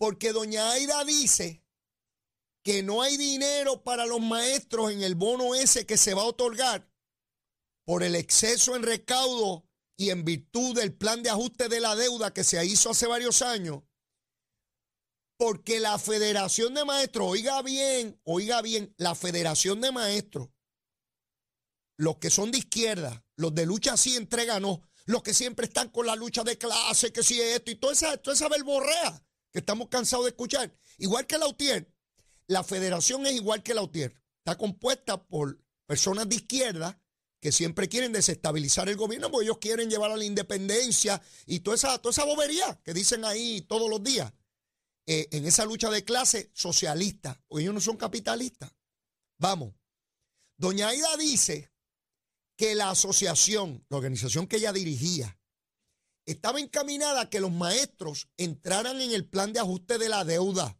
Porque 0.00 0.32
doña 0.32 0.72
Aida 0.72 1.04
dice 1.04 1.62
que 2.64 2.82
no 2.82 3.02
hay 3.02 3.18
dinero 3.18 3.84
para 3.84 4.06
los 4.06 4.22
maestros 4.22 4.92
en 4.92 5.02
el 5.02 5.14
bono 5.14 5.54
ese 5.54 5.84
que 5.84 5.98
se 5.98 6.14
va 6.14 6.22
a 6.22 6.26
otorgar 6.26 6.90
por 7.84 8.02
el 8.02 8.14
exceso 8.14 8.74
en 8.74 8.82
recaudo 8.82 9.68
y 9.98 10.08
en 10.08 10.24
virtud 10.24 10.74
del 10.74 10.94
plan 10.94 11.22
de 11.22 11.28
ajuste 11.28 11.68
de 11.68 11.80
la 11.80 11.96
deuda 11.96 12.32
que 12.32 12.44
se 12.44 12.64
hizo 12.64 12.88
hace 12.88 13.06
varios 13.06 13.42
años. 13.42 13.82
Porque 15.36 15.80
la 15.80 15.98
Federación 15.98 16.72
de 16.72 16.86
Maestros, 16.86 17.28
oiga 17.28 17.60
bien, 17.60 18.18
oiga 18.24 18.62
bien, 18.62 18.94
la 18.96 19.14
Federación 19.14 19.82
de 19.82 19.92
Maestros, 19.92 20.48
los 21.98 22.16
que 22.16 22.30
son 22.30 22.50
de 22.50 22.58
izquierda, 22.58 23.22
los 23.36 23.54
de 23.54 23.66
lucha 23.66 23.98
sí 23.98 24.16
entrega 24.16 24.60
no, 24.60 24.80
los 25.04 25.22
que 25.22 25.34
siempre 25.34 25.66
están 25.66 25.90
con 25.90 26.06
la 26.06 26.16
lucha 26.16 26.42
de 26.42 26.56
clase, 26.56 27.12
que 27.12 27.22
si 27.22 27.38
esto 27.38 27.70
y 27.70 27.74
toda 27.74 27.92
esa, 27.92 28.16
toda 28.16 28.32
esa 28.32 28.48
verborrea 28.48 29.22
que 29.52 29.60
estamos 29.60 29.88
cansados 29.88 30.26
de 30.26 30.30
escuchar. 30.30 30.72
Igual 30.98 31.26
que 31.26 31.38
la 31.38 31.46
UTIER, 31.46 31.92
la 32.46 32.64
federación 32.64 33.26
es 33.26 33.34
igual 33.34 33.62
que 33.62 33.74
la 33.74 33.82
UTIER. 33.82 34.14
Está 34.38 34.56
compuesta 34.56 35.22
por 35.22 35.58
personas 35.86 36.28
de 36.28 36.36
izquierda 36.36 37.00
que 37.40 37.52
siempre 37.52 37.88
quieren 37.88 38.12
desestabilizar 38.12 38.88
el 38.88 38.96
gobierno 38.96 39.30
porque 39.30 39.46
ellos 39.46 39.58
quieren 39.58 39.88
llevar 39.88 40.10
a 40.10 40.16
la 40.16 40.24
independencia 40.24 41.20
y 41.46 41.60
toda 41.60 41.76
esa, 41.76 41.98
toda 41.98 42.12
esa 42.12 42.24
bobería 42.24 42.80
que 42.84 42.92
dicen 42.92 43.24
ahí 43.24 43.62
todos 43.62 43.88
los 43.88 44.02
días. 44.02 44.32
Eh, 45.06 45.28
en 45.32 45.46
esa 45.46 45.64
lucha 45.64 45.90
de 45.90 46.04
clase 46.04 46.52
socialista, 46.54 47.42
porque 47.48 47.62
ellos 47.62 47.74
no 47.74 47.80
son 47.80 47.96
capitalistas. 47.96 48.72
Vamos. 49.38 49.74
Doña 50.56 50.88
Aida 50.88 51.16
dice 51.16 51.72
que 52.56 52.74
la 52.74 52.90
asociación, 52.90 53.84
la 53.88 53.96
organización 53.96 54.46
que 54.46 54.58
ella 54.58 54.72
dirigía, 54.72 55.39
estaba 56.30 56.60
encaminada 56.60 57.22
a 57.22 57.30
que 57.30 57.40
los 57.40 57.50
maestros 57.50 58.28
entraran 58.36 59.00
en 59.00 59.12
el 59.12 59.28
plan 59.28 59.52
de 59.52 59.60
ajuste 59.60 59.98
de 59.98 60.08
la 60.08 60.24
deuda, 60.24 60.78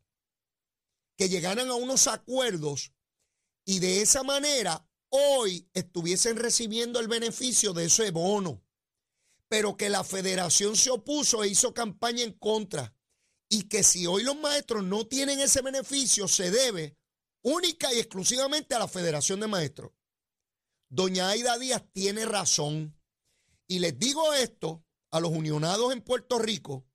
que 1.16 1.28
llegaran 1.28 1.69
a 1.69 1.75
unos 1.75 2.07
acuerdos 2.07 2.92
y 3.64 3.80
de 3.80 4.02
esa 4.02 4.23
manera 4.23 4.88
hoy 5.09 5.69
estuviesen 5.75 6.37
recibiendo 6.37 7.00
el 7.00 7.09
beneficio 7.09 7.73
de 7.73 7.87
ese 7.87 8.11
bono, 8.11 8.64
pero 9.49 9.76
que 9.76 9.90
la 9.90 10.04
federación 10.04 10.76
se 10.76 10.90
opuso 10.90 11.42
e 11.42 11.49
hizo 11.49 11.75
campaña 11.75 12.23
en 12.23 12.33
contra 12.33 12.95
y 13.49 13.64
que 13.64 13.83
si 13.83 14.07
hoy 14.07 14.23
los 14.23 14.37
maestros 14.37 14.85
no 14.85 15.07
tienen 15.07 15.40
ese 15.40 15.61
beneficio 15.62 16.28
se 16.28 16.50
debe 16.50 16.97
única 17.42 17.92
y 17.92 17.99
exclusivamente 17.99 18.75
a 18.75 18.78
la 18.78 18.88
Federación 18.88 19.40
de 19.40 19.49
Maestros. 19.49 19.92
Doña 20.88 21.28
Aida 21.28 21.59
Díaz 21.59 21.85
tiene 21.92 22.26
razón 22.26 22.97
y 23.66 23.80
les 23.80 23.99
digo 23.99 24.33
esto 24.35 24.85
a 25.11 25.21
los 25.21 25.31
unionados 25.31 25.93
en 25.93 26.02
Puerto 26.02 26.38
Rico 26.38 26.87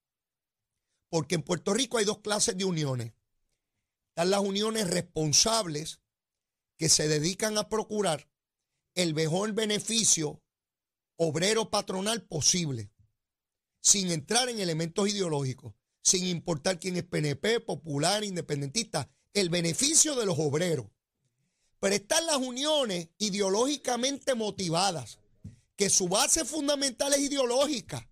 porque 1.15 1.35
en 1.35 1.43
Puerto 1.43 1.73
Rico 1.73 1.97
hay 1.97 2.03
dos 2.03 2.19
clases 2.19 2.57
de 2.57 2.65
uniones. 2.65 3.13
Están 4.09 4.31
las 4.31 4.41
uniones 4.41 4.89
responsables 4.89 6.01
que 6.77 6.89
se 6.89 7.07
dedican 7.07 7.57
a 7.57 7.69
procurar 7.69 8.29
el 8.95 9.13
mejor 9.13 9.53
beneficio 9.53 10.43
obrero 11.15 11.69
patronal 11.69 12.23
posible, 12.23 12.91
sin 13.79 14.11
entrar 14.11 14.49
en 14.49 14.59
elementos 14.59 15.07
ideológicos, 15.07 15.73
sin 16.01 16.25
importar 16.25 16.79
quién 16.79 16.97
es 16.97 17.03
PNP, 17.03 17.61
popular, 17.61 18.25
independentista, 18.25 19.09
el 19.33 19.49
beneficio 19.49 20.15
de 20.15 20.25
los 20.25 20.37
obreros. 20.37 20.87
Pero 21.79 21.95
están 21.95 22.25
las 22.25 22.37
uniones 22.37 23.07
ideológicamente 23.19 24.35
motivadas, 24.35 25.19
que 25.75 25.89
su 25.89 26.07
base 26.07 26.45
fundamental 26.45 27.13
es 27.13 27.19
ideológica. 27.19 28.09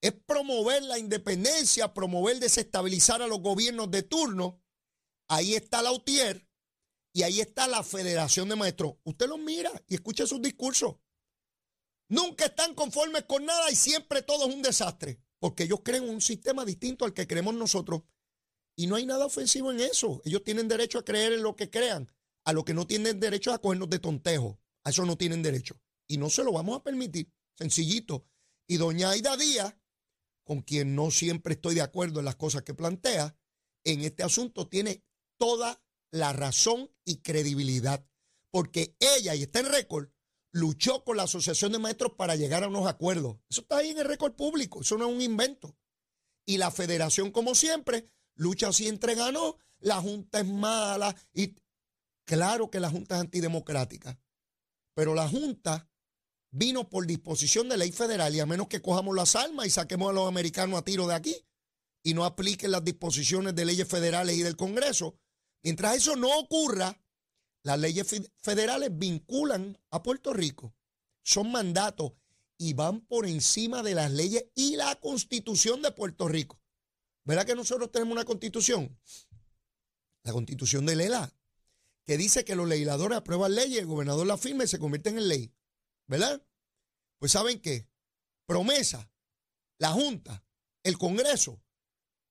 Es 0.00 0.12
promover 0.12 0.82
la 0.82 0.98
independencia, 0.98 1.92
promover 1.92 2.38
desestabilizar 2.40 3.20
a 3.22 3.26
los 3.26 3.40
gobiernos 3.40 3.90
de 3.90 4.02
turno. 4.02 4.62
Ahí 5.28 5.54
está 5.54 5.82
la 5.82 5.92
UTIER 5.92 6.48
y 7.12 7.22
ahí 7.22 7.40
está 7.40 7.68
la 7.68 7.82
Federación 7.82 8.48
de 8.48 8.56
Maestros. 8.56 8.94
Usted 9.04 9.28
los 9.28 9.38
mira 9.38 9.70
y 9.86 9.94
escucha 9.94 10.26
sus 10.26 10.40
discursos. 10.40 10.96
Nunca 12.08 12.46
están 12.46 12.74
conformes 12.74 13.24
con 13.24 13.44
nada 13.44 13.70
y 13.70 13.76
siempre 13.76 14.22
todo 14.22 14.48
es 14.48 14.54
un 14.54 14.62
desastre. 14.62 15.20
Porque 15.38 15.64
ellos 15.64 15.80
creen 15.82 16.08
un 16.08 16.20
sistema 16.20 16.64
distinto 16.64 17.04
al 17.04 17.14
que 17.14 17.26
creemos 17.26 17.54
nosotros. 17.54 18.02
Y 18.76 18.86
no 18.86 18.96
hay 18.96 19.06
nada 19.06 19.26
ofensivo 19.26 19.70
en 19.70 19.80
eso. 19.80 20.20
Ellos 20.24 20.42
tienen 20.44 20.68
derecho 20.68 20.98
a 20.98 21.04
creer 21.04 21.32
en 21.32 21.42
lo 21.42 21.56
que 21.56 21.70
crean. 21.70 22.12
A 22.44 22.52
lo 22.52 22.64
que 22.64 22.74
no 22.74 22.86
tienen 22.86 23.20
derecho 23.20 23.52
a 23.52 23.60
cogernos 23.60 23.90
de 23.90 23.98
tontejo. 23.98 24.58
A 24.84 24.90
eso 24.90 25.04
no 25.04 25.16
tienen 25.16 25.42
derecho. 25.42 25.80
Y 26.10 26.18
no 26.18 26.28
se 26.28 26.42
lo 26.42 26.50
vamos 26.52 26.76
a 26.76 26.82
permitir. 26.82 27.32
Sencillito. 27.56 28.26
Y 28.66 28.78
doña 28.78 29.10
Aida 29.10 29.36
Díaz, 29.36 29.76
con 30.42 30.60
quien 30.60 30.96
no 30.96 31.12
siempre 31.12 31.54
estoy 31.54 31.76
de 31.76 31.82
acuerdo 31.82 32.18
en 32.18 32.24
las 32.24 32.34
cosas 32.34 32.62
que 32.62 32.74
plantea, 32.74 33.36
en 33.84 34.00
este 34.00 34.24
asunto 34.24 34.68
tiene 34.68 35.04
toda 35.38 35.80
la 36.10 36.32
razón 36.32 36.90
y 37.04 37.18
credibilidad. 37.18 38.04
Porque 38.50 38.96
ella, 38.98 39.36
y 39.36 39.42
está 39.42 39.60
en 39.60 39.66
récord, 39.66 40.08
luchó 40.50 41.04
con 41.04 41.16
la 41.16 41.22
Asociación 41.22 41.70
de 41.70 41.78
Maestros 41.78 42.14
para 42.14 42.34
llegar 42.34 42.64
a 42.64 42.68
unos 42.68 42.88
acuerdos. 42.88 43.38
Eso 43.48 43.60
está 43.60 43.76
ahí 43.76 43.90
en 43.90 43.98
el 43.98 44.06
récord 44.06 44.34
público, 44.34 44.80
eso 44.80 44.98
no 44.98 45.08
es 45.08 45.14
un 45.14 45.22
invento. 45.22 45.78
Y 46.44 46.56
la 46.56 46.72
federación, 46.72 47.30
como 47.30 47.54
siempre, 47.54 48.10
lucha 48.34 48.72
siempre 48.72 49.14
ganó, 49.14 49.58
la 49.78 50.00
Junta 50.00 50.40
es 50.40 50.48
mala 50.48 51.14
y 51.32 51.54
claro 52.24 52.68
que 52.68 52.80
la 52.80 52.90
Junta 52.90 53.14
es 53.14 53.20
antidemocrática, 53.20 54.20
pero 54.92 55.14
la 55.14 55.28
Junta 55.28 55.89
vino 56.50 56.88
por 56.88 57.06
disposición 57.06 57.68
de 57.68 57.76
ley 57.76 57.92
federal 57.92 58.34
y 58.34 58.40
a 58.40 58.46
menos 58.46 58.68
que 58.68 58.82
cojamos 58.82 59.14
las 59.14 59.36
armas 59.36 59.66
y 59.66 59.70
saquemos 59.70 60.10
a 60.10 60.12
los 60.12 60.28
americanos 60.28 60.78
a 60.78 60.84
tiro 60.84 61.06
de 61.06 61.14
aquí 61.14 61.36
y 62.02 62.14
no 62.14 62.24
apliquen 62.24 62.70
las 62.70 62.84
disposiciones 62.84 63.54
de 63.54 63.64
leyes 63.64 63.86
federales 63.86 64.36
y 64.36 64.42
del 64.42 64.56
Congreso, 64.56 65.18
mientras 65.62 65.96
eso 65.96 66.16
no 66.16 66.38
ocurra, 66.38 67.00
las 67.62 67.78
leyes 67.78 68.06
federales 68.38 68.90
vinculan 68.92 69.78
a 69.90 70.02
Puerto 70.02 70.32
Rico, 70.32 70.74
son 71.22 71.52
mandatos 71.52 72.12
y 72.56 72.72
van 72.72 73.00
por 73.02 73.26
encima 73.26 73.82
de 73.82 73.94
las 73.94 74.10
leyes 74.10 74.46
y 74.54 74.76
la 74.76 74.94
constitución 74.96 75.82
de 75.82 75.92
Puerto 75.92 76.26
Rico. 76.26 76.60
¿Verdad 77.24 77.46
que 77.46 77.54
nosotros 77.54 77.92
tenemos 77.92 78.12
una 78.12 78.24
constitución? 78.24 78.98
La 80.24 80.32
constitución 80.32 80.86
de 80.86 80.96
Lela, 80.96 81.32
que 82.04 82.16
dice 82.16 82.44
que 82.44 82.56
los 82.56 82.68
legisladores 82.68 83.18
aprueban 83.18 83.54
leyes, 83.54 83.78
el 83.78 83.86
gobernador 83.86 84.26
la 84.26 84.38
firma 84.38 84.64
y 84.64 84.68
se 84.68 84.78
convierten 84.78 85.18
en 85.18 85.28
ley. 85.28 85.54
¿Verdad? 86.10 86.44
Pues 87.18 87.32
¿saben 87.32 87.60
qué? 87.62 87.88
Promesa, 88.44 89.10
la 89.78 89.92
Junta, 89.92 90.44
el 90.82 90.98
Congreso, 90.98 91.62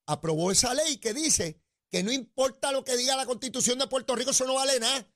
aprobó 0.06 0.52
esa 0.52 0.74
ley 0.74 0.98
que 0.98 1.14
dice 1.14 1.60
que 1.90 2.02
no 2.02 2.12
importa 2.12 2.70
lo 2.70 2.84
que 2.84 2.96
diga 2.96 3.16
la 3.16 3.26
constitución 3.26 3.78
de 3.78 3.88
Puerto 3.88 4.14
Rico, 4.14 4.30
eso 4.30 4.46
no 4.46 4.54
vale 4.54 4.78
nada 4.78 5.10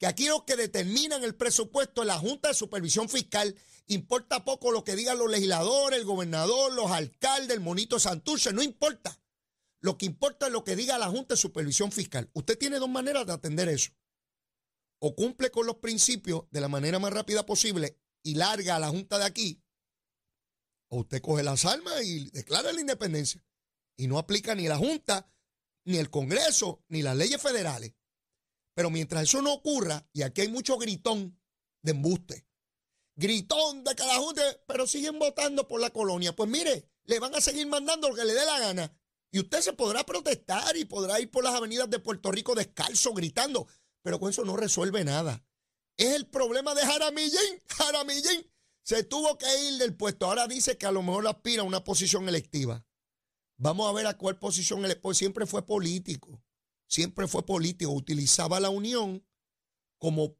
que 0.00 0.06
aquí 0.06 0.28
los 0.28 0.44
que 0.44 0.56
determinan 0.56 1.22
el 1.24 1.34
presupuesto 1.34 2.00
es 2.00 2.06
la 2.06 2.18
Junta 2.18 2.48
de 2.48 2.54
Supervisión 2.54 3.10
Fiscal. 3.10 3.54
Importa 3.86 4.46
poco 4.46 4.72
lo 4.72 4.82
que 4.82 4.96
digan 4.96 5.18
los 5.18 5.30
legisladores, 5.30 5.98
el 5.98 6.06
gobernador, 6.06 6.72
los 6.72 6.90
alcaldes, 6.90 7.50
el 7.50 7.60
monito 7.60 8.00
Santurce, 8.00 8.54
no 8.54 8.62
importa. 8.62 9.20
Lo 9.82 9.98
que 9.98 10.06
importa 10.06 10.46
es 10.46 10.52
lo 10.52 10.64
que 10.64 10.74
diga 10.74 10.96
la 10.96 11.08
Junta 11.08 11.34
de 11.34 11.40
Supervisión 11.40 11.92
Fiscal. 11.92 12.30
Usted 12.32 12.56
tiene 12.56 12.78
dos 12.78 12.88
maneras 12.88 13.26
de 13.26 13.34
atender 13.34 13.68
eso. 13.68 13.90
O 15.00 15.14
cumple 15.14 15.50
con 15.50 15.66
los 15.66 15.76
principios 15.76 16.44
de 16.50 16.62
la 16.62 16.68
manera 16.68 16.98
más 16.98 17.12
rápida 17.12 17.44
posible 17.44 17.99
y 18.22 18.34
larga 18.34 18.76
a 18.76 18.78
la 18.78 18.88
Junta 18.88 19.18
de 19.18 19.24
aquí, 19.24 19.62
o 20.88 20.98
usted 21.00 21.22
coge 21.22 21.42
las 21.42 21.64
armas 21.64 22.04
y 22.04 22.30
declara 22.30 22.72
la 22.72 22.80
independencia. 22.80 23.44
Y 23.96 24.08
no 24.08 24.18
aplica 24.18 24.54
ni 24.54 24.66
la 24.66 24.76
Junta, 24.76 25.32
ni 25.84 25.98
el 25.98 26.10
Congreso, 26.10 26.84
ni 26.88 27.02
las 27.02 27.16
leyes 27.16 27.40
federales. 27.40 27.94
Pero 28.74 28.90
mientras 28.90 29.24
eso 29.24 29.42
no 29.42 29.52
ocurra, 29.52 30.08
y 30.12 30.22
aquí 30.22 30.40
hay 30.42 30.48
mucho 30.48 30.78
gritón 30.78 31.38
de 31.82 31.92
embuste, 31.92 32.46
gritón 33.14 33.84
de 33.84 33.94
cada 33.94 34.16
junta, 34.16 34.42
pero 34.66 34.86
siguen 34.86 35.18
votando 35.18 35.68
por 35.68 35.80
la 35.80 35.90
colonia, 35.90 36.34
pues 36.34 36.48
mire, 36.48 36.88
le 37.04 37.18
van 37.18 37.34
a 37.34 37.40
seguir 37.40 37.66
mandando 37.66 38.08
lo 38.08 38.14
que 38.14 38.24
le 38.24 38.34
dé 38.34 38.44
la 38.44 38.58
gana. 38.58 38.96
Y 39.32 39.38
usted 39.40 39.60
se 39.60 39.72
podrá 39.74 40.04
protestar 40.04 40.76
y 40.76 40.84
podrá 40.84 41.20
ir 41.20 41.30
por 41.30 41.44
las 41.44 41.54
avenidas 41.54 41.88
de 41.88 42.00
Puerto 42.00 42.32
Rico 42.32 42.54
descalzo, 42.54 43.12
gritando, 43.12 43.68
pero 44.02 44.18
con 44.18 44.30
eso 44.30 44.44
no 44.44 44.56
resuelve 44.56 45.04
nada. 45.04 45.44
Es 46.00 46.14
el 46.14 46.26
problema 46.26 46.74
de 46.74 46.82
Jaramillín. 46.82 47.62
Jaramillín 47.68 48.50
se 48.82 49.04
tuvo 49.04 49.36
que 49.38 49.46
ir 49.68 49.78
del 49.78 49.96
puesto. 49.96 50.26
Ahora 50.26 50.48
dice 50.48 50.76
que 50.78 50.86
a 50.86 50.92
lo 50.92 51.02
mejor 51.02 51.26
aspira 51.28 51.62
a 51.62 51.66
una 51.66 51.84
posición 51.84 52.28
electiva. 52.28 52.84
Vamos 53.56 53.88
a 53.88 53.92
ver 53.92 54.06
a 54.06 54.16
cuál 54.16 54.38
posición 54.38 54.84
él, 54.84 54.98
pues 55.00 55.18
siempre 55.18 55.46
fue 55.46 55.66
político 55.66 56.42
siempre 56.90 57.28
fue 57.28 57.46
político, 57.46 57.92
utilizaba 57.92 58.58
la 58.58 58.68
unión 58.68 59.24
como 59.98 60.36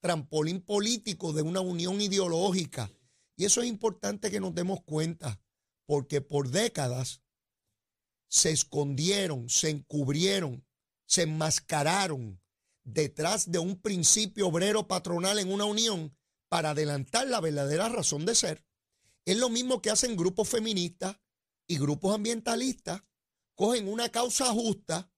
trampolín 0.00 0.60
político 0.60 1.32
de 1.32 1.42
una 1.42 1.60
unión 1.60 2.00
ideológica. 2.00 2.92
Y 3.36 3.46
eso 3.46 3.62
es 3.62 3.68
importante 3.68 4.30
que 4.30 4.40
nos 4.40 4.54
demos 4.54 4.82
cuenta, 4.82 5.40
porque 5.86 6.20
por 6.20 6.50
décadas 6.50 7.22
se 8.28 8.50
escondieron, 8.50 9.48
se 9.48 9.70
encubrieron, 9.70 10.66
se 11.06 11.22
enmascararon 11.22 12.41
detrás 12.84 13.50
de 13.50 13.58
un 13.58 13.80
principio 13.80 14.48
obrero 14.48 14.88
patronal 14.88 15.38
en 15.38 15.52
una 15.52 15.64
unión 15.64 16.16
para 16.48 16.70
adelantar 16.70 17.26
la 17.28 17.40
verdadera 17.40 17.88
razón 17.88 18.26
de 18.26 18.34
ser. 18.34 18.64
Es 19.24 19.36
lo 19.36 19.48
mismo 19.48 19.80
que 19.80 19.90
hacen 19.90 20.16
grupos 20.16 20.48
feministas 20.48 21.16
y 21.66 21.78
grupos 21.78 22.14
ambientalistas, 22.14 23.02
cogen 23.54 23.88
una 23.88 24.08
causa 24.08 24.46
justa, 24.46 25.10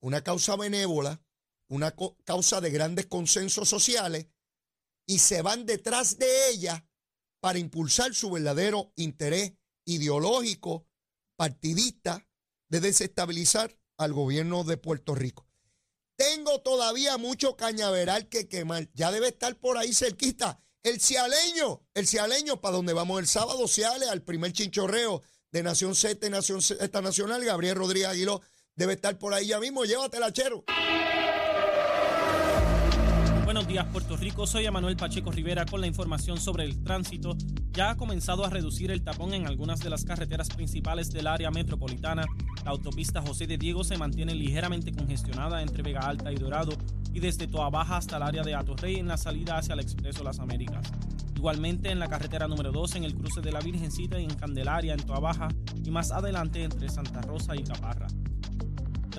una 0.00 0.22
causa 0.22 0.56
benévola, 0.56 1.22
una 1.68 1.94
causa 2.24 2.60
de 2.60 2.70
grandes 2.70 3.06
consensos 3.06 3.68
sociales, 3.68 4.28
y 5.06 5.18
se 5.18 5.42
van 5.42 5.66
detrás 5.66 6.18
de 6.18 6.50
ella 6.50 6.88
para 7.40 7.58
impulsar 7.58 8.14
su 8.14 8.30
verdadero 8.30 8.92
interés 8.96 9.54
ideológico, 9.84 10.86
partidista, 11.36 12.28
de 12.68 12.80
desestabilizar 12.80 13.76
al 13.98 14.12
gobierno 14.12 14.62
de 14.62 14.76
Puerto 14.76 15.14
Rico. 15.14 15.49
Tengo 16.20 16.60
todavía 16.60 17.16
mucho 17.16 17.56
cañaveral 17.56 18.28
que 18.28 18.46
quemar. 18.46 18.90
Ya 18.92 19.10
debe 19.10 19.28
estar 19.28 19.56
por 19.56 19.78
ahí 19.78 19.94
cerquita. 19.94 20.60
El 20.82 21.00
cialeño, 21.00 21.80
el 21.94 22.06
cialeño, 22.06 22.60
para 22.60 22.76
donde 22.76 22.92
vamos 22.92 23.20
el 23.20 23.26
sábado, 23.26 23.66
ciale 23.66 24.06
al 24.06 24.20
primer 24.20 24.52
chinchorreo 24.52 25.22
de 25.50 25.62
Nación 25.62 25.94
Z 25.94 26.26
y 26.26 26.28
Nación 26.28 26.60
Z 26.60 27.00
Nacional, 27.00 27.42
Gabriel 27.42 27.74
Rodríguez 27.74 28.10
Aguiló 28.10 28.42
Debe 28.76 28.92
estar 28.92 29.18
por 29.18 29.32
ahí 29.32 29.46
ya 29.46 29.60
mismo. 29.60 29.86
Llévatela, 29.86 30.30
chero. 30.30 30.62
Días, 33.70 33.86
Puerto 33.92 34.16
Rico. 34.16 34.48
Soy 34.48 34.66
Emanuel 34.66 34.96
Pacheco 34.96 35.30
Rivera 35.30 35.64
con 35.64 35.80
la 35.80 35.86
información 35.86 36.40
sobre 36.40 36.64
el 36.64 36.82
tránsito. 36.82 37.36
Ya 37.70 37.90
ha 37.90 37.96
comenzado 37.96 38.44
a 38.44 38.50
reducir 38.50 38.90
el 38.90 39.04
tapón 39.04 39.32
en 39.32 39.46
algunas 39.46 39.78
de 39.78 39.90
las 39.90 40.04
carreteras 40.04 40.48
principales 40.48 41.12
del 41.12 41.28
área 41.28 41.52
metropolitana. 41.52 42.24
La 42.64 42.72
autopista 42.72 43.22
José 43.22 43.46
de 43.46 43.58
Diego 43.58 43.84
se 43.84 43.96
mantiene 43.96 44.34
ligeramente 44.34 44.90
congestionada 44.90 45.62
entre 45.62 45.84
Vega 45.84 46.00
Alta 46.00 46.32
y 46.32 46.34
Dorado 46.34 46.72
y 47.12 47.20
desde 47.20 47.46
Toa 47.46 47.70
Baja 47.70 47.98
hasta 47.98 48.16
el 48.16 48.24
área 48.24 48.42
de 48.42 48.56
Atorrey 48.56 48.96
en 48.96 49.06
la 49.06 49.16
salida 49.16 49.58
hacia 49.58 49.74
el 49.74 49.80
Expreso 49.80 50.24
Las 50.24 50.40
Américas. 50.40 50.90
Igualmente 51.36 51.92
en 51.92 52.00
la 52.00 52.08
carretera 52.08 52.48
número 52.48 52.72
2 52.72 52.96
en 52.96 53.04
el 53.04 53.14
cruce 53.14 53.40
de 53.40 53.52
la 53.52 53.60
Virgencita 53.60 54.18
y 54.18 54.24
en 54.24 54.34
Candelaria 54.34 54.94
en 54.94 55.06
Toa 55.06 55.20
Baja 55.20 55.46
y 55.80 55.92
más 55.92 56.10
adelante 56.10 56.64
entre 56.64 56.88
Santa 56.88 57.20
Rosa 57.20 57.54
y 57.54 57.62
Caparra 57.62 58.08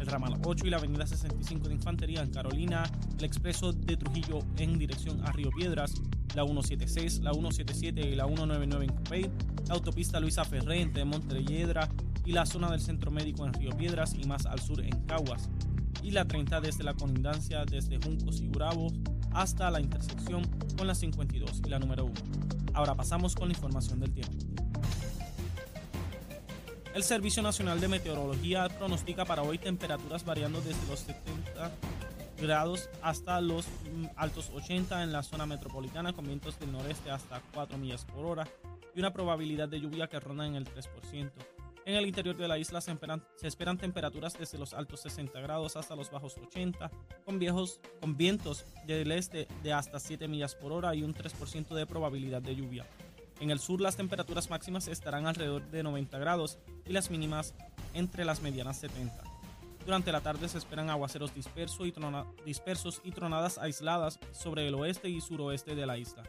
el 0.00 0.06
ramal 0.06 0.40
8 0.44 0.66
y 0.66 0.70
la 0.70 0.78
avenida 0.78 1.06
65 1.06 1.68
de 1.68 1.74
Infantería 1.74 2.22
en 2.22 2.30
Carolina, 2.30 2.82
el 3.18 3.24
expreso 3.24 3.72
de 3.72 3.96
Trujillo 3.96 4.40
en 4.56 4.78
dirección 4.78 5.24
a 5.26 5.30
Río 5.32 5.50
Piedras, 5.50 5.94
la 6.34 6.44
176, 6.44 7.20
la 7.20 7.32
177 7.32 8.00
y 8.00 8.14
la 8.14 8.24
199 8.24 8.84
en 8.86 8.96
Copey, 8.96 9.30
la 9.68 9.74
autopista 9.74 10.18
Luisa 10.18 10.44
Ferré 10.44 10.80
entre 10.80 11.04
Montelledra 11.04 11.88
y 12.24 12.32
la 12.32 12.46
zona 12.46 12.70
del 12.70 12.80
Centro 12.80 13.10
Médico 13.10 13.46
en 13.46 13.52
Río 13.52 13.70
Piedras 13.76 14.14
y 14.14 14.24
más 14.26 14.46
al 14.46 14.60
sur 14.60 14.80
en 14.80 15.04
Caguas, 15.04 15.50
y 16.02 16.10
la 16.12 16.26
30 16.26 16.60
desde 16.60 16.82
la 16.82 16.94
colindancia 16.94 17.64
desde 17.64 17.98
Juncos 17.98 18.40
y 18.40 18.48
Bravos 18.48 18.94
hasta 19.32 19.70
la 19.70 19.80
intersección 19.80 20.42
con 20.76 20.86
la 20.86 20.94
52 20.94 21.62
y 21.64 21.68
la 21.68 21.78
número 21.78 22.06
1. 22.06 22.14
Ahora 22.72 22.94
pasamos 22.94 23.34
con 23.34 23.48
la 23.48 23.54
información 23.54 24.00
del 24.00 24.12
tiempo. 24.12 24.49
El 26.92 27.04
Servicio 27.04 27.40
Nacional 27.40 27.80
de 27.80 27.86
Meteorología 27.86 28.68
pronostica 28.68 29.24
para 29.24 29.42
hoy 29.42 29.58
temperaturas 29.58 30.24
variando 30.24 30.60
desde 30.60 30.84
los 30.88 30.98
70 31.00 31.70
grados 32.40 32.90
hasta 33.00 33.40
los 33.40 33.66
mm, 33.66 34.06
altos 34.16 34.50
80 34.52 35.04
en 35.04 35.12
la 35.12 35.22
zona 35.22 35.46
metropolitana 35.46 36.12
con 36.12 36.26
vientos 36.26 36.58
del 36.58 36.72
noreste 36.72 37.10
hasta 37.10 37.42
4 37.54 37.78
millas 37.78 38.04
por 38.04 38.26
hora 38.26 38.48
y 38.92 38.98
una 38.98 39.12
probabilidad 39.12 39.68
de 39.68 39.80
lluvia 39.80 40.08
que 40.08 40.18
ronda 40.18 40.44
en 40.46 40.56
el 40.56 40.64
3%. 40.64 41.30
En 41.86 41.94
el 41.94 42.06
interior 42.06 42.36
de 42.36 42.48
la 42.48 42.58
isla 42.58 42.80
se 42.80 42.92
esperan, 43.42 43.78
temperaturas 43.78 44.36
desde 44.38 44.58
los 44.58 44.74
altos 44.74 45.00
60 45.00 45.40
grados 45.40 45.76
hasta 45.76 45.96
los 45.96 46.10
bajos 46.10 46.36
80, 46.38 46.90
con, 47.24 47.38
viejos, 47.38 47.80
con 48.00 48.16
vientos 48.16 48.64
del 48.86 49.12
este 49.12 49.46
de 49.62 49.72
hasta 49.72 49.98
7 49.98 50.28
millas 50.28 50.54
por 50.56 50.72
hora 50.72 50.94
y 50.94 51.02
un 51.04 51.14
3% 51.14 51.74
de 51.74 51.86
probabilidad 51.86 52.42
de 52.42 52.56
lluvia. 52.56 52.86
En 53.40 53.50
el 53.50 53.58
sur 53.58 53.80
las 53.80 53.96
temperaturas 53.96 54.50
máximas 54.50 54.86
estarán 54.86 55.26
alrededor 55.26 55.66
de 55.70 55.82
90 55.82 56.18
grados 56.18 56.58
y 56.84 56.92
las 56.92 57.10
mínimas 57.10 57.54
entre 57.94 58.26
las 58.26 58.42
medianas 58.42 58.78
70. 58.78 59.22
Durante 59.86 60.12
la 60.12 60.20
tarde 60.20 60.46
se 60.46 60.58
esperan 60.58 60.90
aguaceros 60.90 61.32
dispersos 61.34 63.00
y, 63.02 63.10
tronadas 63.12 63.56
aisladas 63.56 64.20
sobre 64.32 64.68
el 64.68 64.74
oeste 64.74 65.08
y 65.08 65.22
suroeste 65.22 65.74
de 65.74 65.86
la 65.86 65.96
isla. 65.96 66.22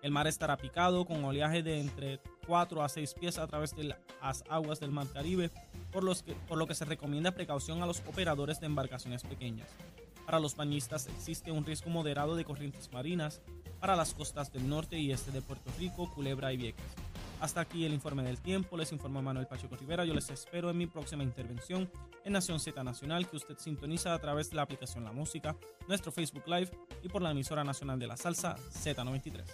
El 0.00 0.10
mar 0.10 0.26
estará 0.26 0.56
picado 0.56 1.04
con 1.04 1.22
oleaje 1.22 1.62
de 1.62 1.80
entre 1.80 2.20
4 2.46 2.82
a 2.82 2.88
6 2.88 3.14
pies 3.14 3.38
a 3.38 3.46
través 3.46 3.76
de 3.76 3.84
las 3.84 4.44
aguas 4.48 4.80
del 4.80 4.90
Mar 4.90 5.06
Caribe, 5.12 5.50
por, 5.92 6.04
por 6.48 6.56
lo 6.56 6.66
que 6.66 6.74
se 6.74 6.86
recomienda 6.86 7.32
precaución 7.32 7.82
a 7.82 7.86
los 7.86 8.00
operadores 8.00 8.58
de 8.58 8.66
embarcaciones 8.66 9.22
pequeñas. 9.22 9.68
Para 10.24 10.40
los 10.40 10.56
bañistas 10.56 11.08
existe 11.08 11.52
un 11.52 11.66
riesgo 11.66 11.90
moderado 11.90 12.36
de 12.36 12.44
corrientes 12.46 12.90
marinas 12.90 13.42
para 13.80 13.96
las 13.96 14.14
costas 14.14 14.52
del 14.52 14.68
norte 14.68 14.98
y 14.98 15.12
este 15.12 15.30
de 15.30 15.42
Puerto 15.42 15.70
Rico, 15.78 16.10
Culebra 16.12 16.52
y 16.52 16.56
Vieques. 16.56 16.84
Hasta 17.40 17.60
aquí 17.60 17.84
el 17.84 17.92
informe 17.92 18.22
del 18.22 18.40
tiempo, 18.40 18.76
les 18.76 18.92
informa 18.92 19.20
Manuel 19.20 19.46
Pacheco 19.46 19.76
Rivera, 19.76 20.04
yo 20.04 20.14
les 20.14 20.30
espero 20.30 20.70
en 20.70 20.78
mi 20.78 20.86
próxima 20.86 21.22
intervención 21.22 21.90
en 22.24 22.32
Nación 22.32 22.58
Z 22.58 22.82
Nacional 22.82 23.28
que 23.28 23.36
usted 23.36 23.58
sintoniza 23.58 24.14
a 24.14 24.18
través 24.18 24.50
de 24.50 24.56
la 24.56 24.62
aplicación 24.62 25.04
La 25.04 25.12
Música, 25.12 25.56
nuestro 25.86 26.10
Facebook 26.10 26.44
Live 26.46 26.70
y 27.02 27.08
por 27.08 27.22
la 27.22 27.32
emisora 27.32 27.62
nacional 27.62 27.98
de 27.98 28.06
la 28.06 28.16
salsa 28.16 28.56
Z93. 28.72 29.44